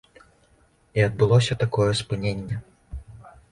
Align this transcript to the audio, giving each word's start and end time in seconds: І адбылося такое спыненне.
І 1.01 1.03
адбылося 1.09 1.59
такое 1.65 1.91
спыненне. 2.01 2.61